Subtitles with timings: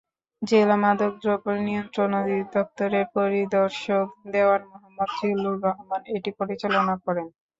[0.41, 7.27] জেলা মাদকদ্রব্য নিয়ন্ত্রণ অধিদপ্তরের পরিদর্শক দেওয়ান মোহাম্মদ জিল্লুর রহমান এটি পরিচালনা করেন।